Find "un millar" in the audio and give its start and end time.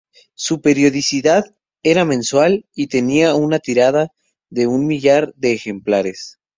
4.65-5.31